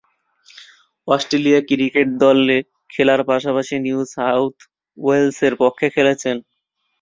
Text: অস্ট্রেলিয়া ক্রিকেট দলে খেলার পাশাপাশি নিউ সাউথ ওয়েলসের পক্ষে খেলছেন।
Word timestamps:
অস্ট্রেলিয়া 1.07 1.59
ক্রিকেট 1.69 2.07
দলে 2.21 2.57
খেলার 2.89 3.21
পাশাপাশি 3.29 3.75
নিউ 3.85 3.99
সাউথ 4.15 4.55
ওয়েলসের 4.97 5.53
পক্ষে 5.61 5.87
খেলছেন। 5.95 6.35